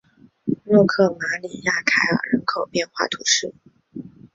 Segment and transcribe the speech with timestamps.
[0.63, 3.53] 洛克马里亚凯尔人口变化图示